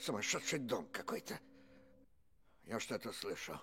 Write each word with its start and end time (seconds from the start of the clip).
сумасшедший 0.00 0.58
дом 0.58 0.86
какой-то. 0.92 1.38
Я 2.66 2.80
что-то 2.80 3.12
слышу. 3.12 3.60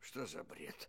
Что 0.00 0.26
за 0.26 0.44
бред? 0.44 0.88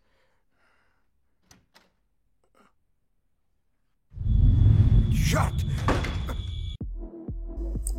Черт! 5.12 5.54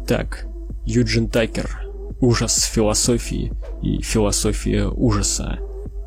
Так, 0.07 0.45
Юджин 0.85 1.29
Такер. 1.29 1.83
Ужас 2.21 2.63
философии 2.63 3.53
и 3.81 4.01
философия 4.01 4.87
ужаса. 4.87 5.59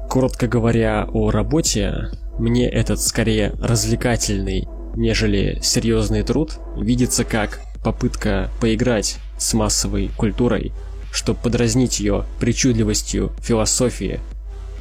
Коротко 0.08 0.48
говоря 0.48 1.06
о 1.12 1.30
работе, 1.30 2.08
мне 2.38 2.68
этот 2.68 3.00
скорее 3.00 3.50
развлекательный, 3.60 4.66
нежели 4.96 5.60
серьезный 5.62 6.22
труд 6.22 6.58
видится 6.76 7.24
как 7.24 7.60
попытка 7.84 8.50
поиграть 8.60 9.18
с 9.40 9.54
массовой 9.54 10.10
культурой, 10.16 10.72
чтобы 11.10 11.40
подразнить 11.40 11.98
ее 11.98 12.24
причудливостью 12.38 13.32
философии. 13.42 14.20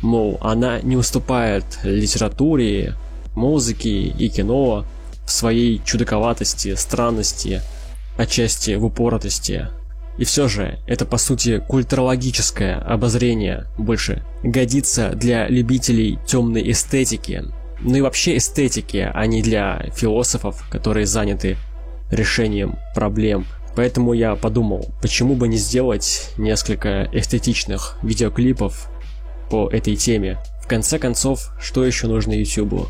Мол, 0.01 0.37
она 0.41 0.79
не 0.81 0.95
уступает 0.95 1.65
литературе, 1.83 2.95
музыке 3.35 4.03
и 4.03 4.29
кино 4.29 4.85
в 5.25 5.31
своей 5.31 5.81
чудаковатости, 5.83 6.75
странности, 6.75 7.61
отчасти 8.17 8.75
в 8.75 8.85
упоротости. 8.85 9.69
И 10.17 10.25
все 10.25 10.47
же, 10.47 10.77
это 10.85 11.05
по 11.05 11.17
сути 11.17 11.63
культурологическое 11.65 12.77
обозрение 12.77 13.65
больше 13.77 14.23
годится 14.43 15.11
для 15.15 15.47
любителей 15.47 16.19
темной 16.27 16.71
эстетики, 16.71 17.45
ну 17.81 17.95
и 17.95 18.01
вообще 18.01 18.37
эстетики, 18.37 19.09
а 19.13 19.25
не 19.25 19.41
для 19.41 19.85
философов, 19.95 20.67
которые 20.69 21.05
заняты 21.05 21.57
решением 22.11 22.77
проблем. 22.93 23.45
Поэтому 23.75 24.13
я 24.13 24.35
подумал, 24.35 24.89
почему 25.01 25.35
бы 25.35 25.47
не 25.47 25.57
сделать 25.57 26.31
несколько 26.37 27.09
эстетичных 27.11 27.97
видеоклипов 28.01 28.89
по 29.49 29.69
этой 29.69 29.95
теме. 29.95 30.37
В 30.61 30.67
конце 30.67 30.99
концов, 30.99 31.51
что 31.59 31.85
еще 31.85 32.07
нужно 32.07 32.33
YouTube? 32.33 32.87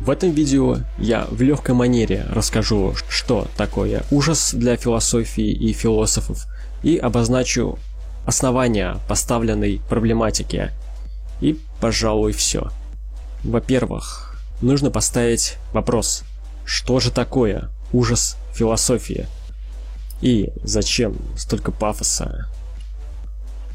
В 0.00 0.10
этом 0.10 0.32
видео 0.32 0.78
я 0.98 1.26
в 1.30 1.40
легкой 1.40 1.74
манере 1.74 2.26
расскажу, 2.30 2.94
что 3.08 3.46
такое 3.56 4.02
ужас 4.10 4.52
для 4.52 4.76
философии 4.76 5.50
и 5.50 5.72
философов, 5.72 6.46
и 6.82 6.96
обозначу 6.96 7.78
основания 8.26 8.98
поставленной 9.08 9.80
проблематики. 9.88 10.72
И, 11.40 11.58
пожалуй, 11.80 12.32
все. 12.32 12.70
Во-первых, 13.44 14.36
нужно 14.60 14.90
поставить 14.90 15.56
вопрос, 15.72 16.24
что 16.64 16.98
же 17.00 17.10
такое 17.10 17.70
ужас 17.92 18.36
философии? 18.52 19.26
И 20.24 20.54
зачем 20.62 21.18
столько 21.36 21.70
пафоса? 21.70 22.48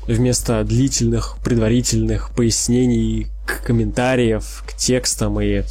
Вместо 0.07 0.63
длительных 0.63 1.37
предварительных 1.43 2.31
пояснений 2.31 3.27
к 3.45 3.61
комментариев, 3.61 4.63
к 4.65 4.73
текстам 4.73 5.39
и 5.39 5.61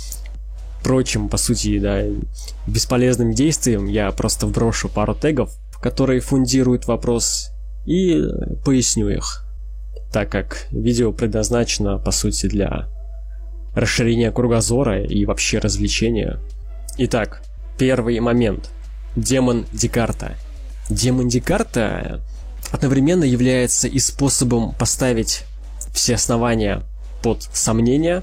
прочим, 0.84 1.28
по 1.28 1.36
сути, 1.36 1.80
да, 1.80 2.04
бесполезным 2.68 3.32
действиям 3.34 3.86
я 3.86 4.08
просто 4.12 4.46
вброшу 4.46 4.88
пару 4.88 5.16
тегов, 5.16 5.50
которые 5.82 6.20
фундируют 6.20 6.86
вопрос, 6.86 7.50
и 7.84 8.22
поясню 8.64 9.08
их, 9.08 9.44
так 10.12 10.30
как 10.30 10.68
видео 10.70 11.10
предназначено, 11.10 11.98
по 11.98 12.12
сути, 12.12 12.46
для 12.46 12.86
расширения 13.74 14.30
кругозора 14.30 15.02
и 15.02 15.24
вообще 15.24 15.58
развлечения. 15.58 16.38
Итак, 16.98 17.42
первый 17.76 18.20
момент. 18.20 18.70
Демон 19.16 19.66
Декарта. 19.72 20.36
Демон 20.88 21.28
Декарта 21.28 22.20
одновременно 22.70 23.24
является 23.24 23.88
и 23.88 23.98
способом 23.98 24.72
поставить 24.72 25.44
все 25.92 26.14
основания 26.14 26.82
под 27.22 27.42
сомнение, 27.52 28.22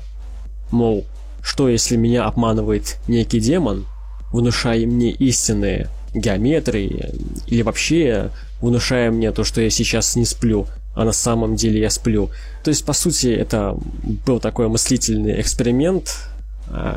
мол, 0.72 1.06
что 1.42 1.70
если 1.70 1.96
меня 1.96 2.26
обманывает 2.26 2.98
некий 3.08 3.40
демон, 3.40 3.86
внушая 4.32 4.86
мне 4.86 5.12
истинные 5.12 5.90
геометрии, 6.14 7.14
или 7.48 7.62
вообще 7.62 8.32
внушая 8.62 9.12
мне 9.12 9.32
то, 9.32 9.44
что 9.44 9.62
я 9.62 9.70
сейчас 9.70 10.16
не 10.16 10.26
сплю, 10.26 10.68
а 10.96 11.04
на 11.04 11.12
самом 11.12 11.56
деле 11.56 11.82
я 11.82 11.90
сплю. 11.90 12.32
То 12.64 12.70
есть, 12.70 12.86
по 12.86 12.94
сути, 12.94 13.28
это 13.28 13.78
был 14.26 14.40
такой 14.40 14.70
мыслительный 14.70 15.40
эксперимент 15.42 16.30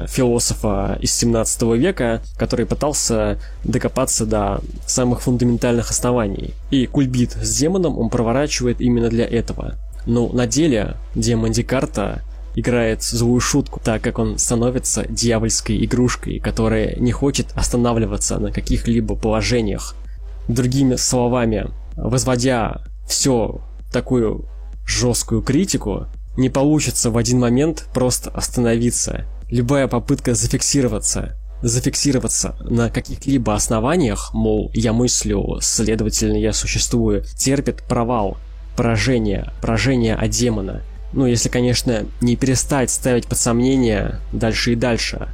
философа 0.08 0.98
из 1.00 1.14
17 1.14 1.62
века, 1.76 2.22
который 2.36 2.66
пытался 2.66 3.38
докопаться 3.64 4.26
до 4.26 4.60
самых 4.86 5.22
фундаментальных 5.22 5.90
оснований. 5.90 6.54
И 6.70 6.86
кульбит 6.86 7.32
с 7.32 7.58
демоном 7.58 7.98
он 7.98 8.08
проворачивает 8.08 8.80
именно 8.80 9.08
для 9.08 9.26
этого. 9.26 9.74
Но 10.06 10.28
на 10.28 10.46
деле 10.46 10.96
демон 11.14 11.52
Декарта 11.52 12.22
играет 12.54 13.02
злую 13.02 13.40
шутку, 13.40 13.80
так 13.82 14.02
как 14.02 14.18
он 14.18 14.38
становится 14.38 15.04
дьявольской 15.08 15.84
игрушкой, 15.84 16.40
которая 16.40 16.96
не 16.96 17.12
хочет 17.12 17.48
останавливаться 17.54 18.38
на 18.38 18.50
каких-либо 18.50 19.14
положениях. 19.14 19.94
Другими 20.48 20.96
словами, 20.96 21.68
возводя 21.96 22.82
все 23.06 23.60
такую 23.92 24.46
жесткую 24.86 25.42
критику, 25.42 26.06
не 26.36 26.48
получится 26.48 27.10
в 27.10 27.18
один 27.18 27.38
момент 27.38 27.86
просто 27.92 28.30
остановиться. 28.30 29.24
Любая 29.50 29.88
попытка 29.88 30.34
зафиксироваться, 30.34 31.36
зафиксироваться 31.62 32.56
на 32.60 32.90
каких-либо 32.90 33.54
основаниях, 33.54 34.32
мол, 34.34 34.70
я 34.74 34.92
мыслю, 34.92 35.58
следовательно, 35.60 36.36
я 36.36 36.52
существую, 36.52 37.24
терпит 37.36 37.82
провал, 37.82 38.36
поражение, 38.76 39.52
поражение 39.60 40.14
от 40.14 40.30
демона– 40.30 40.82
ну, 41.12 41.26
если, 41.26 41.48
конечно, 41.48 42.06
не 42.20 42.36
перестать 42.36 42.90
ставить 42.90 43.26
под 43.26 43.38
сомнение 43.38 44.20
дальше 44.32 44.72
и 44.72 44.76
дальше. 44.76 45.28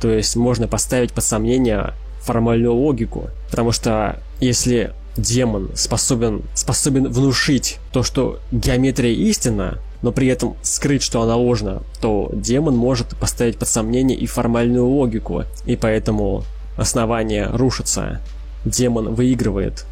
То 0.00 0.08
есть 0.10 0.36
можно 0.36 0.66
поставить 0.66 1.12
под 1.12 1.24
сомнение 1.24 1.94
формальную 2.22 2.74
логику. 2.74 3.30
Потому 3.50 3.72
что 3.72 4.18
если 4.40 4.92
демон 5.16 5.70
способен, 5.74 6.42
способен 6.54 7.08
внушить 7.08 7.78
то, 7.92 8.02
что 8.02 8.40
геометрия 8.50 9.12
истина, 9.12 9.78
но 10.02 10.12
при 10.12 10.28
этом 10.28 10.56
скрыть, 10.62 11.02
что 11.02 11.22
она 11.22 11.36
ложна, 11.36 11.82
то 12.00 12.30
демон 12.32 12.76
может 12.76 13.16
поставить 13.16 13.58
под 13.58 13.68
сомнение 13.68 14.16
и 14.16 14.26
формальную 14.26 14.86
логику, 14.86 15.44
и 15.66 15.76
поэтому 15.76 16.44
основание 16.76 17.46
рушится. 17.46 18.20
Демон 18.64 19.14
выигрывает. 19.14 19.84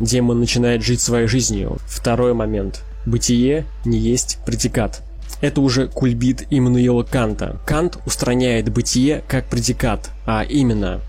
Демон 0.00 0.38
начинает 0.38 0.82
жить 0.82 1.00
своей 1.00 1.26
жизнью. 1.26 1.78
Второй 1.86 2.34
момент. 2.34 2.82
Бытие 3.06 3.64
не 3.84 3.98
есть 3.98 4.38
предикат. 4.44 5.02
Это 5.40 5.60
уже 5.60 5.88
кульбит 5.88 6.46
Иммануила 6.50 7.02
Канта. 7.02 7.60
Кант 7.66 7.98
устраняет 8.06 8.72
бытие 8.72 9.22
как 9.28 9.48
предикат, 9.48 10.10
а 10.26 10.42
именно 10.42 11.00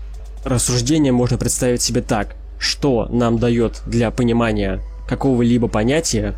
рассуждение 0.44 1.12
можно 1.12 1.36
представить 1.36 1.82
себе 1.82 2.00
так, 2.00 2.36
что 2.58 3.06
нам 3.10 3.38
дает 3.38 3.82
для 3.86 4.10
понимания 4.10 4.80
какого-либо 5.08 5.66
понятия 5.68 6.34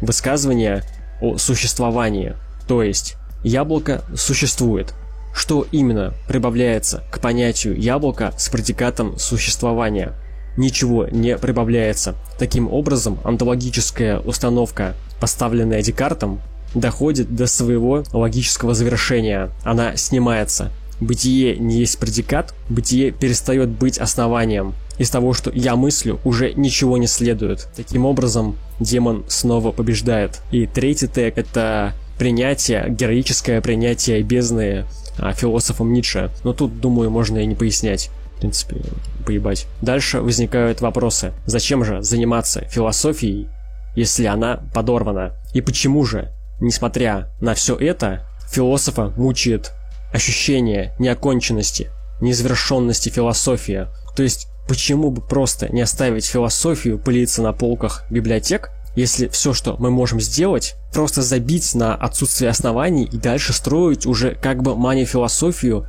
высказывание 0.00 0.82
о 1.20 1.38
существовании. 1.38 2.36
То 2.66 2.82
есть 2.82 3.16
яблоко 3.42 4.02
существует. 4.14 4.94
Что 5.32 5.66
именно 5.70 6.12
прибавляется 6.26 7.04
к 7.10 7.20
понятию 7.20 7.78
яблоко 7.78 8.32
с 8.36 8.48
предикатом 8.48 9.18
существования– 9.18 10.14
ничего 10.56 11.06
не 11.08 11.36
прибавляется. 11.36 12.14
Таким 12.38 12.72
образом, 12.72 13.18
онтологическая 13.24 14.18
установка, 14.20 14.94
поставленная 15.20 15.82
Декартом, 15.82 16.40
доходит 16.74 17.34
до 17.34 17.46
своего 17.46 18.04
логического 18.12 18.74
завершения. 18.74 19.50
Она 19.64 19.96
снимается. 19.96 20.70
Бытие 21.00 21.56
не 21.56 21.78
есть 21.78 21.98
предикат, 21.98 22.54
бытие 22.68 23.10
перестает 23.10 23.70
быть 23.70 23.98
основанием. 23.98 24.74
Из 25.00 25.08
того, 25.08 25.32
что 25.32 25.50
я 25.54 25.76
мыслю, 25.76 26.20
уже 26.24 26.52
ничего 26.52 26.98
не 26.98 27.06
следует. 27.06 27.68
Таким 27.74 28.04
образом, 28.04 28.58
демон 28.80 29.24
снова 29.28 29.72
побеждает. 29.72 30.42
И 30.50 30.66
третий 30.66 31.06
тег 31.06 31.38
это 31.38 31.94
принятие, 32.18 32.84
героическое 32.90 33.62
принятие 33.62 34.22
бездны 34.22 34.84
а, 35.18 35.32
философом 35.32 35.94
Ницше. 35.94 36.30
Но 36.44 36.52
тут, 36.52 36.80
думаю, 36.80 37.10
можно 37.10 37.38
и 37.38 37.46
не 37.46 37.54
пояснять 37.54 38.10
в 38.36 38.40
принципе, 38.40 38.76
поебать. 39.24 39.66
Дальше 39.80 40.20
возникают 40.20 40.82
вопросы. 40.82 41.32
Зачем 41.46 41.82
же 41.82 42.02
заниматься 42.02 42.66
философией, 42.66 43.48
если 43.96 44.26
она 44.26 44.60
подорвана? 44.74 45.32
И 45.54 45.62
почему 45.62 46.04
же, 46.04 46.30
несмотря 46.60 47.30
на 47.40 47.54
все 47.54 47.74
это, 47.74 48.26
философа 48.50 49.14
мучает 49.16 49.72
ощущение 50.12 50.92
неоконченности, 50.98 51.90
незавершенности 52.20 53.08
философии? 53.08 53.86
То 54.14 54.22
есть, 54.22 54.49
почему 54.70 55.10
бы 55.10 55.20
просто 55.20 55.68
не 55.68 55.80
оставить 55.80 56.26
философию 56.26 56.96
пылиться 56.96 57.42
на 57.42 57.52
полках 57.52 58.04
библиотек, 58.08 58.70
если 58.94 59.26
все, 59.26 59.52
что 59.52 59.74
мы 59.80 59.90
можем 59.90 60.20
сделать, 60.20 60.76
просто 60.92 61.22
забить 61.22 61.74
на 61.74 61.96
отсутствие 61.96 62.50
оснований 62.50 63.02
и 63.02 63.16
дальше 63.16 63.52
строить 63.52 64.06
уже 64.06 64.36
как 64.40 64.62
бы 64.62 64.76
мани-философию 64.76 65.88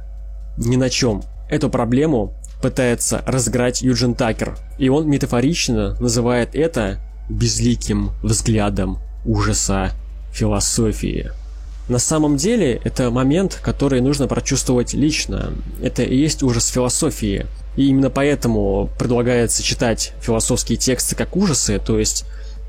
ни 0.58 0.78
на 0.78 0.90
чем. 0.90 1.22
Эту 1.48 1.70
проблему 1.70 2.34
пытается 2.60 3.22
разыграть 3.28 3.84
Юджин 3.84 4.16
Такер. 4.16 4.58
И 4.80 4.90
он 4.90 5.08
метафорично 5.08 5.96
называет 6.00 6.56
это 6.56 7.00
безликим 7.30 8.14
взглядом 8.24 8.98
ужаса 9.26 9.92
философии. 10.34 11.30
На 11.88 12.00
самом 12.00 12.36
деле, 12.36 12.82
это 12.84 13.12
момент, 13.12 13.60
который 13.62 14.02
нужно 14.02 14.28
прочувствовать 14.28 14.96
лично. 14.96 15.54
Это 15.84 16.02
и 16.02 16.18
есть 16.18 16.42
ужас 16.42 16.68
философии. 16.70 17.46
И 17.76 17.88
именно 17.88 18.10
поэтому 18.10 18.90
предлагается 19.00 19.64
читать 19.64 20.14
философские 20.22 20.78
тексты 20.78 21.16
как 21.16 21.36
ужасы, 21.36 21.80
то 21.80 21.98
есть 21.98 22.26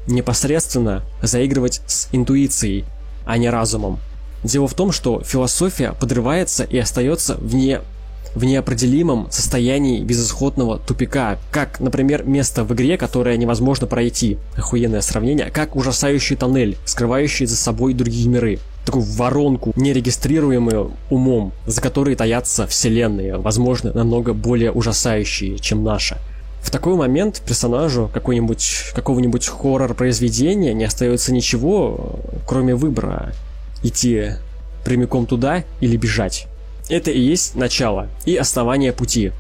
непосредственно 0.07 1.03
заигрывать 1.23 1.81
с 1.87 2.09
интуицией, 2.13 2.85
а 3.25 3.39
не 3.39 3.51
разумом. 3.51 3.99
Дело 4.45 4.67
в 4.67 4.75
том, 4.75 4.93
что 4.93 5.23
философия 5.23 5.93
подрывается 5.93 6.65
и 6.65 6.79
остается 6.79 7.35
вне 7.37 7.81
в 8.35 8.45
неопределимом 8.45 9.31
состоянии 9.31 10.03
безысходного 10.03 10.79
тупика, 10.79 11.39
как, 11.51 11.81
например, 11.81 12.25
место 12.25 12.65
в 12.65 12.73
игре, 12.73 12.97
которое 12.97 13.37
невозможно 13.37 13.87
пройти. 13.87 14.39
Охуенное 14.57 15.03
сравнение, 15.03 15.51
как 15.51 15.77
ужасающий 15.77 16.37
тоннель, 16.37 16.79
скрывающий 16.87 17.47
за 17.47 17.57
собой 17.57 17.93
другие 17.93 18.29
миры. 18.29 18.59
Такую 18.85 19.05
воронку, 19.05 19.73
нерегистрируемую 19.77 20.93
умом, 21.09 21.53
за 21.67 21.81
которой 21.81 22.17
таятся 22.17 22.67
вселенные, 22.67 23.37
возможно, 23.37 23.93
намного 23.93 24.33
более 24.35 24.73
ужасающие, 24.73 25.59
чем 25.59 25.85
наша. 25.85 26.19
В 26.63 26.71
такой 26.71 26.95
момент 26.95 27.43
персонажу 27.47 28.11
какого-нибудь 28.15 29.49
хоррор-произведения 29.49 30.73
не 30.73 30.85
остается 30.85 31.33
ничего, 31.33 32.21
кроме 32.47 32.75
выбора. 32.75 33.33
Идти 33.83 34.33
прямиком 34.85 35.27
туда 35.27 35.65
или 35.81 35.97
бежать. 35.97 36.47
Это 36.89 37.11
и 37.11 37.21
есть 37.21 37.55
начало 37.55 38.09
и 38.25 38.37
основание 38.37 38.93
пути, 38.93 39.33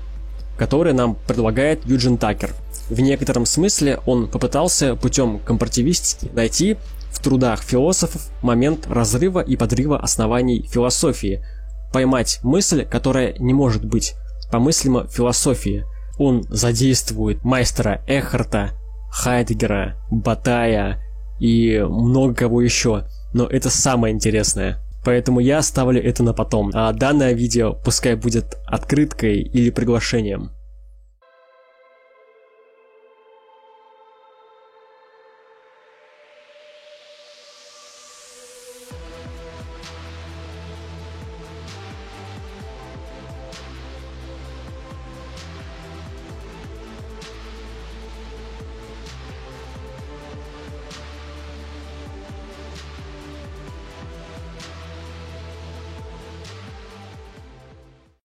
которое 0.56 0.94
нам 0.94 1.16
предлагает 1.26 1.84
Юджин 1.86 2.18
Такер. 2.18 2.54
В 2.88 3.00
некотором 3.00 3.46
смысле 3.46 4.00
он 4.06 4.28
попытался 4.28 4.96
путем 4.96 5.38
компартивистики 5.38 6.30
найти 6.34 6.76
трудах 7.22 7.62
философов 7.62 8.28
момент 8.42 8.86
разрыва 8.88 9.40
и 9.40 9.56
подрыва 9.56 9.98
оснований 9.98 10.68
философии, 10.70 11.44
поймать 11.92 12.40
мысль, 12.42 12.84
которая 12.84 13.34
не 13.38 13.54
может 13.54 13.84
быть 13.84 14.14
помыслима 14.50 15.06
философии. 15.06 15.84
Он 16.18 16.42
задействует 16.50 17.44
майстера 17.44 18.02
Эхарта, 18.06 18.72
Хайдегера, 19.10 19.96
Батая 20.10 21.02
и 21.40 21.80
много 21.80 22.34
кого 22.34 22.62
еще. 22.62 23.06
Но 23.32 23.46
это 23.46 23.70
самое 23.70 24.14
интересное. 24.14 24.78
Поэтому 25.04 25.40
я 25.40 25.58
оставлю 25.58 26.02
это 26.02 26.22
на 26.22 26.32
потом. 26.32 26.70
А 26.74 26.92
данное 26.92 27.32
видео 27.32 27.72
пускай 27.72 28.14
будет 28.14 28.58
открыткой 28.66 29.40
или 29.40 29.70
приглашением. 29.70 30.50